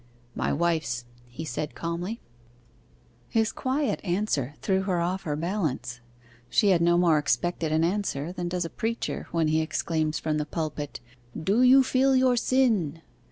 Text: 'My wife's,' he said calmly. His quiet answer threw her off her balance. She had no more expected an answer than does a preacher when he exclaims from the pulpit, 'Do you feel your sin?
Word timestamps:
'My 0.33 0.51
wife's,' 0.51 1.05
he 1.27 1.45
said 1.45 1.75
calmly. 1.75 2.21
His 3.29 3.51
quiet 3.51 4.01
answer 4.03 4.55
threw 4.59 4.81
her 4.81 4.99
off 4.99 5.21
her 5.25 5.35
balance. 5.35 6.01
She 6.49 6.69
had 6.69 6.81
no 6.81 6.97
more 6.97 7.19
expected 7.19 7.71
an 7.71 7.83
answer 7.83 8.31
than 8.33 8.49
does 8.49 8.65
a 8.65 8.69
preacher 8.71 9.27
when 9.31 9.47
he 9.49 9.61
exclaims 9.61 10.17
from 10.17 10.39
the 10.39 10.45
pulpit, 10.47 11.01
'Do 11.39 11.61
you 11.61 11.83
feel 11.83 12.15
your 12.15 12.35
sin? 12.35 13.03